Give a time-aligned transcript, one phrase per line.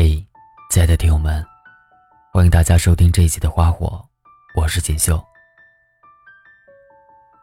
[0.00, 0.24] 嘿，
[0.70, 1.44] 亲爱的听友们，
[2.32, 4.08] 欢迎大家收听这一期的《花火》，
[4.60, 5.20] 我是锦绣。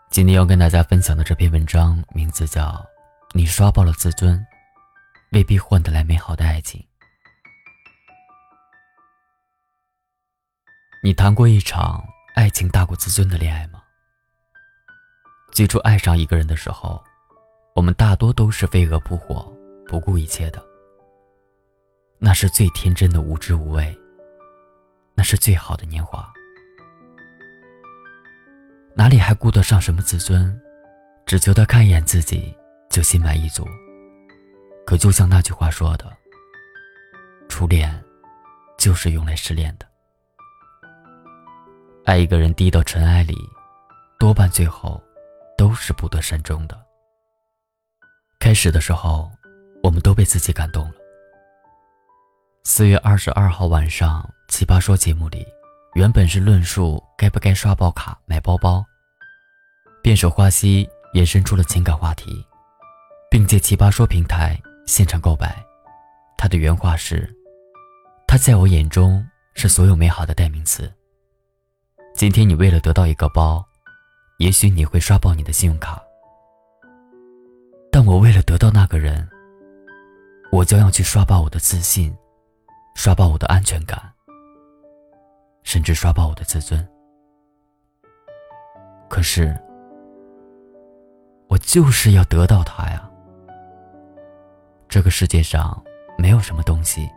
[0.09, 2.67] 今天要跟大家分享的这篇文章名字叫
[3.33, 4.41] 《你刷爆了自尊，
[5.33, 6.79] 未必换得来美好的爱情》。
[11.03, 12.01] 你谈过一场
[12.35, 13.83] 爱情大过自尊的恋爱吗？
[15.51, 17.03] 最初爱上一个人的时候，
[17.75, 19.53] 我们大多都是飞蛾扑火，
[19.85, 20.74] 不顾一切的。
[22.35, 23.97] 是最天真的无知无畏，
[25.15, 26.31] 那是最好的年华，
[28.93, 30.61] 哪里还顾得上什么自尊？
[31.25, 32.53] 只求他看一眼自己
[32.89, 33.65] 就心满意足。
[34.85, 36.05] 可就像那句话说的
[37.49, 38.03] ：“初恋，
[38.77, 39.87] 就是用来失恋的。”
[42.05, 43.33] 爱一个人低到尘埃里，
[44.19, 45.01] 多半最后
[45.57, 46.79] 都是不得善终的。
[48.39, 49.31] 开始的时候，
[49.81, 51.04] 我们都被自己感动了。
[52.67, 55.45] 四月二十二号晚上，《奇葩说》节目里，
[55.93, 58.83] 原本是论述该不该刷爆卡买包包，
[60.01, 62.43] 辩手花溪延伸出了情感话题，
[63.29, 65.63] 并借《奇葩说》平台现场告白。
[66.39, 67.31] 他的原话是
[68.25, 70.91] ：“他在我眼中是所有美好的代名词。
[72.15, 73.63] 今天你为了得到一个包，
[74.39, 76.01] 也许你会刷爆你的信用卡，
[77.91, 79.29] 但我为了得到那个人，
[80.51, 82.11] 我将要去刷爆我的自信。”
[82.95, 84.01] 刷爆我的安全感，
[85.63, 86.83] 甚至刷爆我的自尊。
[89.07, 89.55] 可是，
[91.47, 93.07] 我就是要得到他呀！
[94.89, 95.83] 这个世界上
[96.17, 97.07] 没有什么东西，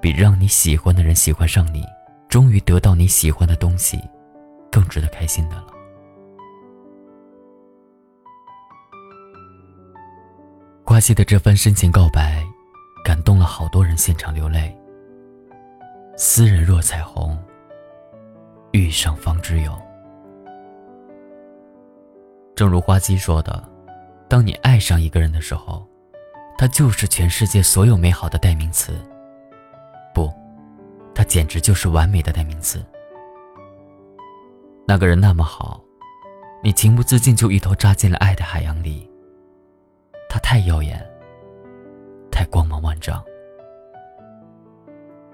[0.00, 1.82] 比让你喜欢的人喜欢上你，
[2.28, 3.98] 终于得到你喜欢的东西，
[4.70, 5.66] 更值得开心的了。
[10.84, 12.44] 瓜西的这番深情告白，
[13.04, 14.76] 感动了好多人，现场流泪。
[16.22, 17.34] 斯人若彩虹，
[18.72, 19.72] 遇上方知有。
[22.54, 23.66] 正如花姬说的
[24.28, 25.82] ：“当你爱上一个人的时候，
[26.58, 28.92] 他就是全世界所有美好的代名词。
[30.14, 30.30] 不，
[31.14, 32.84] 他简直就是完美的代名词。
[34.86, 35.82] 那个人那么好，
[36.62, 39.10] 你情不自禁就一头扎进了爱的海洋里。
[40.28, 41.02] 他太耀眼，
[42.30, 43.24] 太光芒万丈。”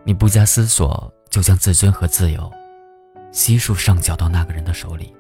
[0.07, 2.49] 你不加思索就将自尊和自由
[3.33, 5.13] 悉数上缴到那个人的手里。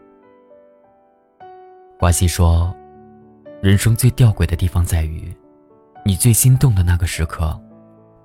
[1.99, 2.73] 华西说
[3.61, 5.37] ：“人生最吊诡的地方在于，
[6.05, 7.61] 你最心动的那个时刻，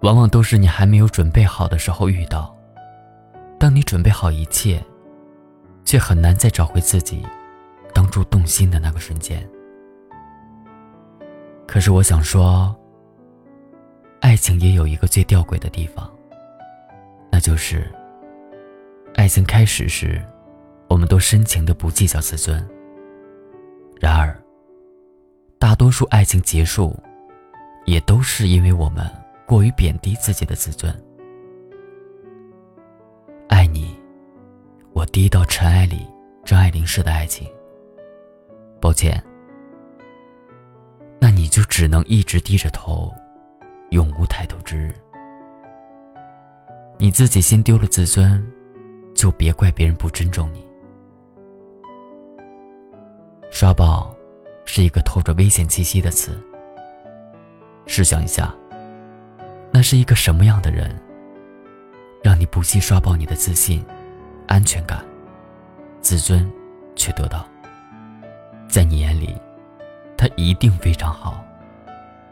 [0.02, 2.56] 往往都是你还没有准备好的时候遇到。
[3.58, 4.80] 当你准备好一切，
[5.84, 7.26] 却很难再找回自己
[7.92, 9.50] 当初动心的那个瞬间。
[11.66, 12.76] 可是我想说，
[14.20, 16.08] 爱情也有一个最吊诡的地方。”
[17.41, 17.91] 就是，
[19.16, 20.22] 爱情开始时，
[20.88, 22.66] 我们都深情的不计较自尊。
[24.00, 24.40] 然而，
[25.59, 26.96] 大多数爱情结束，
[27.85, 29.06] 也都是因为我们
[29.46, 30.94] 过于贬低自己的自尊。
[33.50, 34.00] 爱你，
[34.94, 36.07] 我低到尘埃里，
[36.46, 37.47] 张爱玲式的爱情。
[38.80, 39.22] 抱歉，
[41.19, 43.13] 那你就只能一直低着头，
[43.90, 44.94] 永无抬头之日。
[47.01, 48.47] 你自己先丢了自尊，
[49.16, 50.63] 就别怪别人不尊重你。
[53.50, 54.16] 刷爆，
[54.66, 56.39] 是一个透着危险气息的词。
[57.88, 58.53] 试想一下，
[59.72, 60.95] 那是一个什么样的人，
[62.23, 63.83] 让你不惜刷爆你的自信、
[64.47, 65.03] 安全感、
[66.01, 66.47] 自尊，
[66.95, 67.47] 却得到？
[68.69, 69.35] 在你眼里，
[70.16, 71.44] 他一定非常好。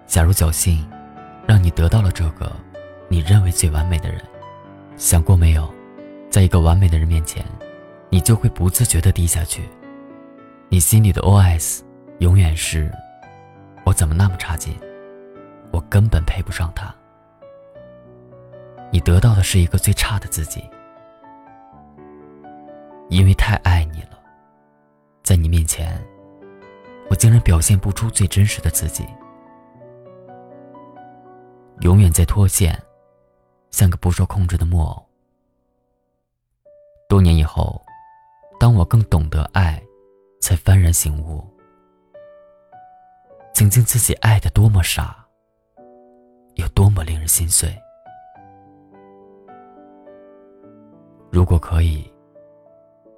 [0.06, 0.88] 假如侥幸，
[1.47, 2.56] 让你得到了这个
[3.07, 4.22] 你认为最完美的人。
[5.00, 5.74] 想过没有，
[6.30, 7.42] 在一个完美的人面前，
[8.10, 9.64] 你就会不自觉地低下去。
[10.68, 11.80] 你心里的 OS
[12.18, 12.92] 永远是：
[13.86, 14.78] 我怎么那么差劲？
[15.72, 16.94] 我根本配不上他。
[18.92, 20.62] 你得到的是一个最差的自己，
[23.07, 24.19] 因为太爱你了，
[25.24, 25.98] 在你面前，
[27.10, 29.06] 我竟然表现不出最真实的自己，
[31.80, 32.78] 永远在脱线。
[33.71, 35.06] 像个不受控制的木偶。
[37.07, 37.81] 多年以后，
[38.60, 39.81] 当我更懂得爱，
[40.42, 41.44] 才幡然醒悟：
[43.54, 45.25] 曾经自己爱的多么傻，
[46.56, 47.74] 有多么令人心碎。
[51.31, 52.12] 如果可以，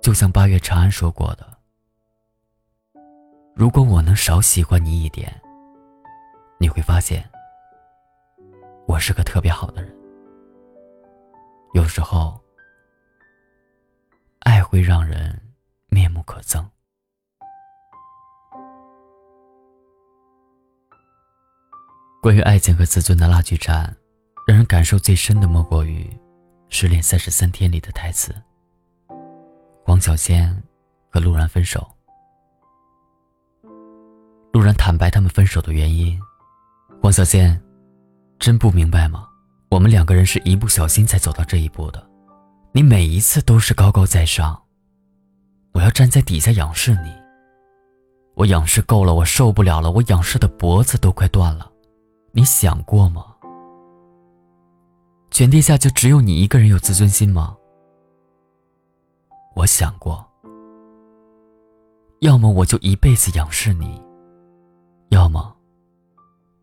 [0.01, 1.45] 就像八月长安说过的
[3.55, 5.33] ：“如果我能少喜欢你一点，
[6.57, 7.23] 你会发现，
[8.87, 9.95] 我是个特别好的人。”
[11.73, 12.37] 有时候，
[14.39, 15.39] 爱会让人
[15.87, 16.65] 面目可憎。
[22.21, 23.95] 关于爱情和自尊的拉锯战，
[24.45, 26.03] 让人感受最深的莫过于
[26.67, 28.35] 《失恋三十三天》里的台词：
[29.85, 30.61] 黄小仙
[31.09, 31.89] 和陆然分手。
[34.51, 36.19] 陆然坦白他们分手的原因，
[37.01, 37.63] 黄小仙，
[38.37, 39.29] 真不明白吗？
[39.71, 42.07] 我们两个人是一不小心才走到这一步的，
[42.73, 44.61] 你每一次都是高高在上，
[45.71, 47.09] 我要站在底下仰视你。
[48.35, 51.71] 我仰视够了，我受不了了，我仰视的脖子都快断了。
[52.33, 53.25] 你想过吗？
[55.31, 57.55] 全天下就只有你一个人有自尊心吗？
[59.55, 60.25] 我想过，
[62.19, 64.01] 要么我就一辈子仰视你，
[65.09, 65.55] 要么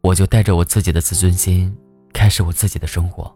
[0.02, 1.74] 我就带着我自己的自尊心。
[2.12, 3.32] 开始我自己的生活，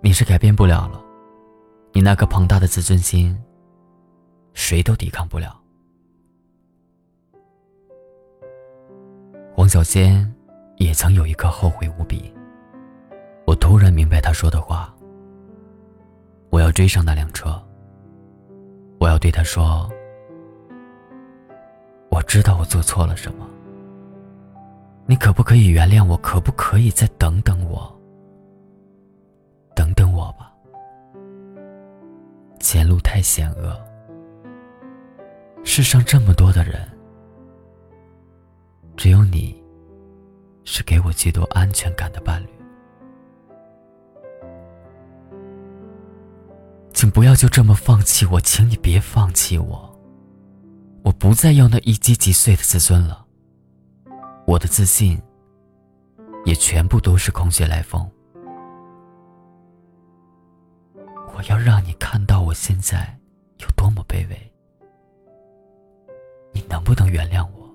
[0.00, 1.02] 你是改变不了了，
[1.92, 3.38] 你那颗庞大的自尊心，
[4.54, 5.60] 谁都抵抗不了。
[9.54, 10.32] 黄小仙
[10.76, 12.32] 也曾有一刻后悔无比。
[13.46, 14.94] 我突然明白他说的话。
[16.50, 17.62] 我要追上那辆车。
[18.98, 19.88] 我要对他说
[22.10, 23.48] ：“我知道我做错了什么。”
[25.10, 26.16] 你可不可以原谅我？
[26.18, 27.92] 可不可以再等等我？
[29.74, 30.54] 等等我吧，
[32.60, 33.76] 前路太险恶。
[35.64, 36.88] 世上这么多的人，
[38.96, 39.60] 只有你，
[40.62, 42.48] 是给我极多安全感的伴侣。
[46.94, 50.00] 请不要就这么放弃我，请你别放弃我。
[51.02, 53.26] 我不再要那一击即碎的自尊了。
[54.50, 55.16] 我的自信，
[56.44, 58.04] 也全部都是空穴来风。
[61.36, 63.16] 我要让你看到我现在
[63.58, 64.52] 有多么卑微。
[66.50, 67.72] 你能不能原谅我？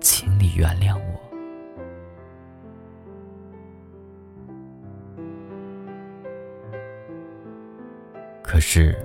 [0.00, 1.20] 请你原谅我。
[8.42, 8.96] 可是，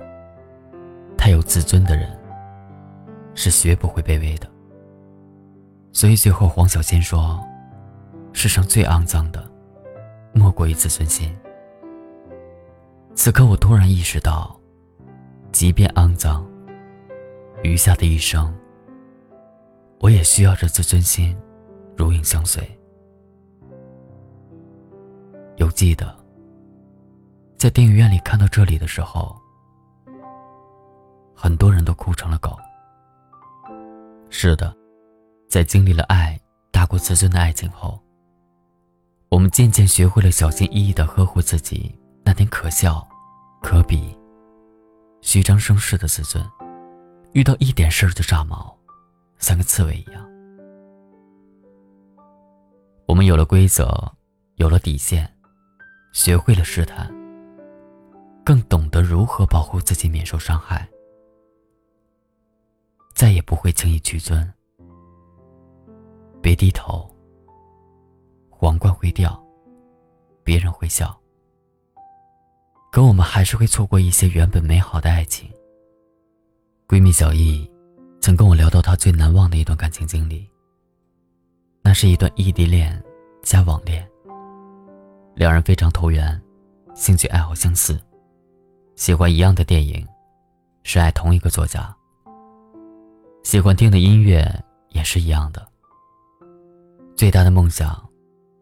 [1.18, 2.18] 太有自尊的人，
[3.34, 4.53] 是学不会卑微的。
[5.94, 7.40] 所以最后，黄小仙说
[8.34, 9.48] ：“世上最肮脏的，
[10.34, 11.34] 莫过于自尊心。”
[13.14, 14.58] 此刻，我突然意识到，
[15.52, 16.44] 即便肮脏，
[17.62, 18.52] 余下的一生，
[20.00, 21.34] 我也需要这自尊心，
[21.96, 22.68] 如影相随。
[25.58, 26.12] 犹记得，
[27.56, 29.40] 在电影院里看到这里的时候，
[31.36, 32.58] 很多人都哭成了狗。
[34.28, 34.76] 是的。
[35.48, 36.38] 在经历了爱
[36.70, 38.00] 大过自尊的爱情后，
[39.28, 41.94] 我们渐渐学会了小心翼翼地呵护自己
[42.24, 43.06] 那点可笑、
[43.62, 44.16] 可比、
[45.20, 46.44] 虚张声势的自尊，
[47.32, 48.76] 遇到一点事儿就炸毛，
[49.38, 50.28] 像个刺猬一样。
[53.06, 54.12] 我们有了规则，
[54.56, 55.32] 有了底线，
[56.12, 57.08] 学会了试探，
[58.44, 60.88] 更懂得如何保护自己免受伤害，
[63.14, 64.52] 再也不会轻易屈尊。
[66.44, 67.10] 别低头，
[68.50, 69.42] 皇冠会掉，
[70.42, 71.18] 别人会笑，
[72.92, 75.50] 可我们还是会错过一些原本美好的爱情。
[76.86, 77.66] 闺蜜小易
[78.20, 80.46] 曾跟我聊到她最难忘的一段感情经历。
[81.82, 83.02] 那是一段异地恋
[83.42, 84.06] 加网恋，
[85.34, 86.38] 两人非常投缘，
[86.94, 87.98] 兴趣爱好相似，
[88.96, 90.06] 喜欢一样的电影，
[90.82, 91.96] 是爱同一个作家，
[93.44, 94.46] 喜欢听的音乐
[94.90, 95.66] 也是一样的。
[97.16, 98.06] 最大的梦想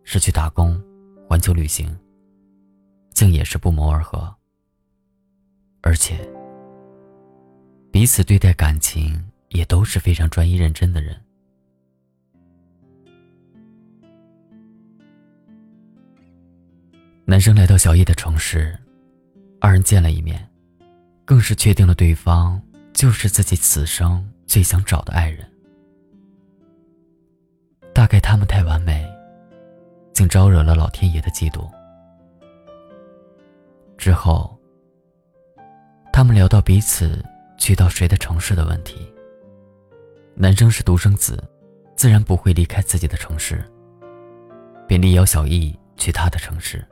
[0.04, 0.80] 是去打工、
[1.26, 1.98] 环球旅行，
[3.14, 4.32] 竟也是不谋而合。
[5.80, 6.18] 而且，
[7.90, 11.18] 彼此对待感情也都是非常专一认真的人。
[17.24, 18.78] 男生来到小叶的城市，
[19.60, 20.46] 二人见了一面，
[21.24, 22.60] 更是确定了对方
[22.92, 25.51] 就是自己此生最想找的爱人。
[27.94, 29.06] 大概他们太完美，
[30.12, 31.70] 竟招惹了老天爷的嫉妒。
[33.98, 34.58] 之后，
[36.12, 37.24] 他们聊到彼此
[37.58, 39.06] 去到谁的城市的问题。
[40.34, 41.42] 男生是独生子，
[41.94, 43.62] 自然不会离开自己的城市，
[44.88, 46.84] 便力邀小易去他的城市。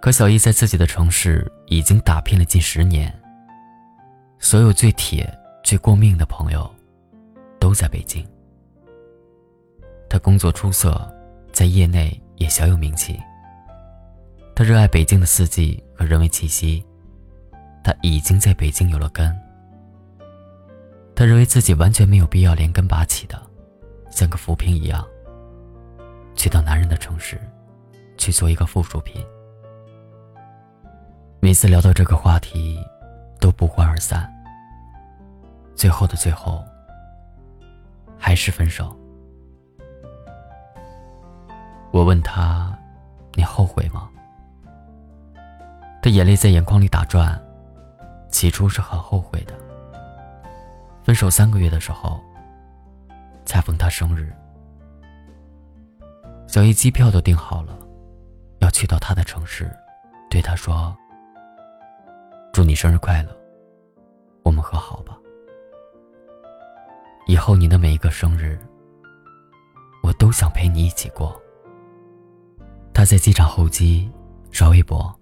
[0.00, 3.12] 可小易在自己的城市已经打拼了近十年，
[4.38, 5.26] 所有最铁、
[5.64, 6.70] 最过命的朋友，
[7.58, 8.24] 都在北京。
[10.12, 11.10] 他工作出色，
[11.54, 13.18] 在业内也小有名气。
[14.54, 16.84] 他热爱北京的四季和人文气息，
[17.82, 19.34] 他已经在北京有了根。
[21.16, 23.40] 他认为自己完全没有必要连根拔起的，
[24.10, 25.02] 像个浮萍一样，
[26.34, 27.40] 去到男人的城市，
[28.18, 29.24] 去做一个附属品。
[31.40, 32.78] 每次聊到这个话题，
[33.40, 34.30] 都不欢而散。
[35.74, 36.62] 最后的最后，
[38.18, 38.94] 还是分手。
[41.92, 42.76] 我问他
[43.36, 44.08] ：“你后悔吗？”
[46.02, 47.40] 他眼泪在眼眶里打转，
[48.30, 49.54] 起初是很后悔的。
[51.04, 52.18] 分手三个月的时候，
[53.44, 54.32] 恰逢他生日，
[56.48, 57.78] 小易机票都订好了，
[58.60, 59.70] 要去到他的城市，
[60.30, 60.96] 对他说
[62.54, 63.36] ：“祝你生日快乐，
[64.44, 65.18] 我们和好吧。
[67.26, 68.58] 以后你的每一个生日，
[70.02, 71.38] 我都想陪你一起过。”
[73.02, 74.08] 他在机场候机
[74.52, 75.12] 刷微博，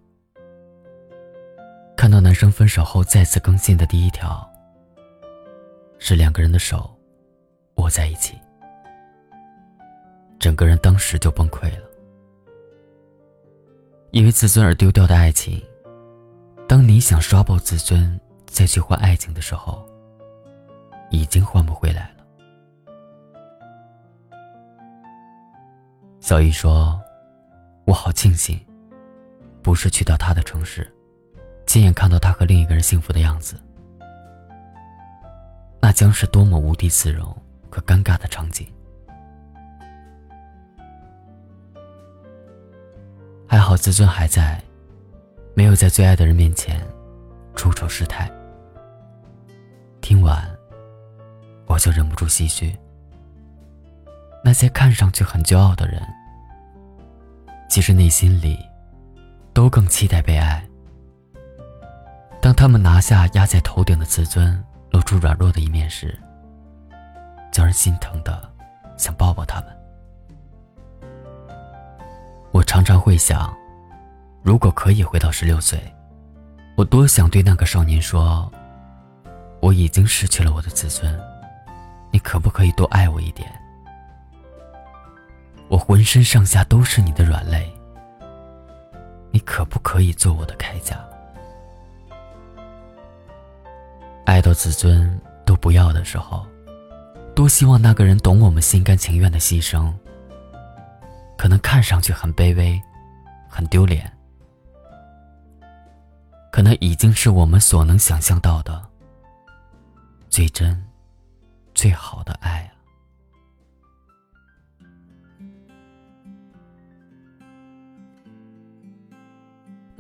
[1.97, 4.47] 看到男生分手后再次更新的第一条，
[5.99, 6.95] 是两个人的手
[7.77, 8.39] 握在一起，
[10.39, 11.89] 整个人当时就崩溃了。
[14.11, 15.59] 因为自尊而丢掉的爱情，
[16.69, 19.83] 当你想刷爆自尊再去换爱情的时候，
[21.09, 22.25] 已经换不回来了。
[26.21, 27.01] 小易说。
[27.85, 28.61] 我好庆幸，
[29.63, 30.89] 不是去到他的城市，
[31.67, 33.61] 亲眼看到他和另一个人幸福的样子，
[35.81, 37.27] 那将是多么无地自容
[37.69, 38.67] 和尴尬的场景。
[43.49, 44.63] 还好自尊还在，
[45.55, 46.81] 没有在最爱的人面前
[47.57, 48.31] 出丑失态。
[50.01, 50.49] 听完，
[51.67, 52.79] 我就忍不住唏嘘，
[54.45, 56.01] 那些看上去很骄傲的人。
[57.71, 58.59] 其实内心里，
[59.55, 60.61] 都更期待被爱。
[62.43, 64.61] 当他们拿下压在头顶的自尊，
[64.91, 66.19] 露出软弱的一面时，
[67.53, 68.43] 叫人心疼的
[68.97, 69.69] 想抱抱他们。
[72.51, 73.57] 我常常会想，
[74.43, 75.81] 如果可以回到十六岁，
[76.77, 78.51] 我多想对那个少年说
[79.63, 81.17] ：“我已经失去了我的自尊，
[82.11, 83.49] 你可不可以多爱我一点？”
[85.71, 87.73] 我浑身上下都是你的软肋，
[89.31, 90.99] 你可不可以做我的铠甲？
[94.27, 96.45] 爱到自尊都不要的时候，
[97.37, 99.93] 多希望那个人懂我们心甘情愿的牺牲。
[101.39, 102.83] 可能看上去很卑微，
[103.49, 104.13] 很丢脸，
[106.51, 108.83] 可能已经是我们所能想象到的
[110.29, 110.85] 最真、
[111.75, 112.69] 最好的爱。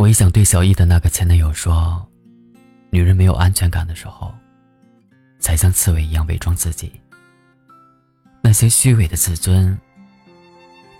[0.00, 2.08] 我也想对小易的那个前男友说
[2.88, 4.34] ：“女人没有安全感的时候，
[5.38, 6.98] 才像刺猬一样伪装自己。
[8.40, 9.78] 那些虚伪的自尊，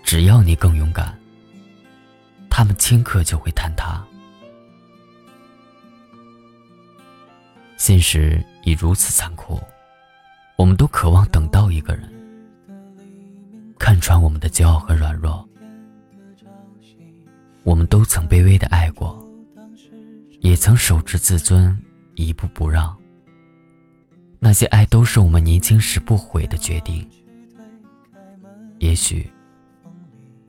[0.03, 1.19] 只要你更勇敢，
[2.47, 4.05] 他们顷刻就会坍塌。
[7.77, 9.59] 现实已如此残酷，
[10.57, 12.07] 我们都渴望等到一个人，
[13.79, 15.43] 看穿我们的骄傲和软弱。”
[17.63, 19.23] 我们都曾卑微的爱过，
[20.39, 21.77] 也曾守着自尊，
[22.15, 22.95] 一步不让。
[24.39, 27.07] 那些爱都是我们年轻时不悔的决定。
[28.79, 29.29] 也许，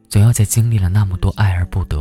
[0.09, 2.01] 总要在经历了那么多爱而不得，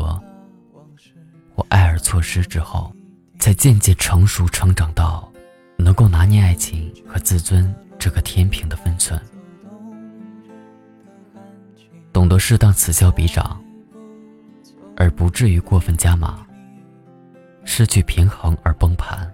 [1.54, 2.96] 或爱而错失之后，
[3.38, 5.30] 才渐渐成熟成长到
[5.78, 9.22] 能够拿捏爱情和自尊这个天平的分寸，
[12.14, 13.61] 懂得适当此消彼长。
[15.02, 16.46] 而不至于过分加码，
[17.64, 19.28] 失去平衡而崩盘。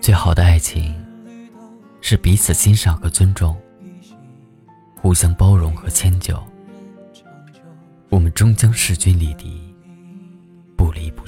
[0.00, 0.94] 最好的爱情
[2.00, 3.60] 是彼此欣赏和尊重，
[4.94, 6.40] 互相包容和迁就。
[8.08, 9.74] 我们终将势均力敌，
[10.76, 11.25] 不离不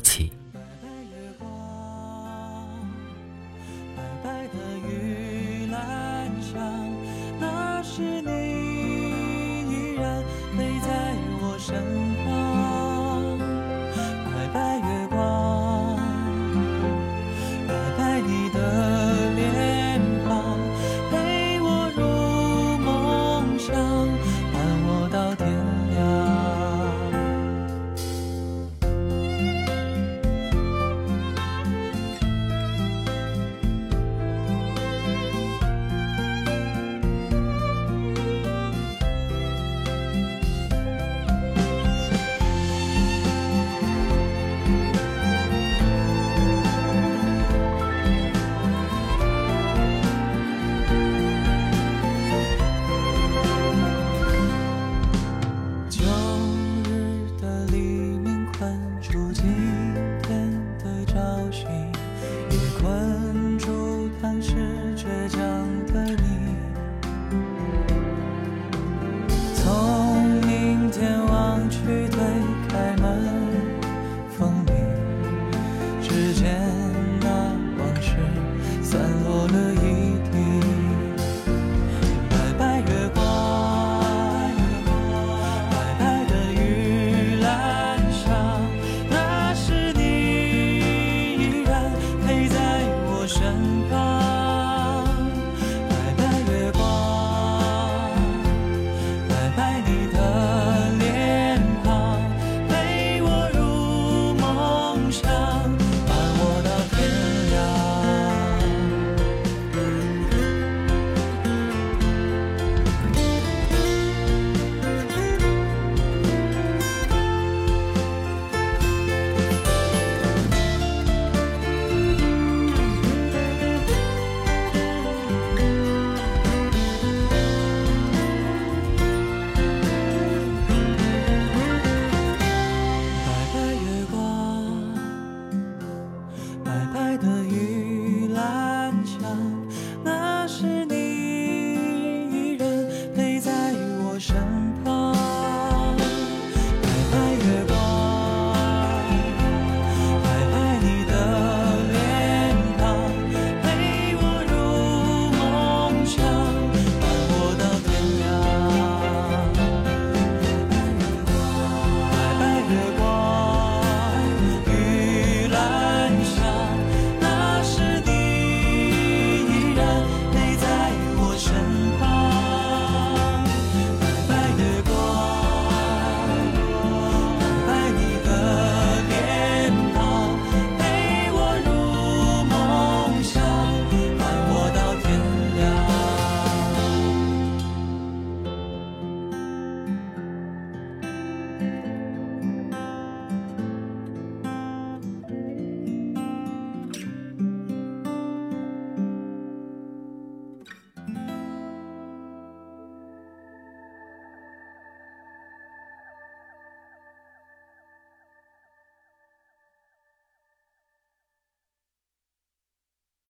[78.90, 80.07] 散落了一